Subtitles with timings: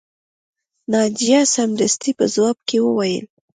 [0.91, 3.25] ناجیه سمدستي په ځواب کې وویل